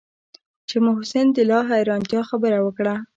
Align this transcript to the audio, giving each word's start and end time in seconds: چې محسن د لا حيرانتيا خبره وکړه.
چې 0.67 0.75
محسن 0.85 1.25
د 1.35 1.37
لا 1.49 1.59
حيرانتيا 1.69 2.21
خبره 2.29 2.59
وکړه. 2.65 2.95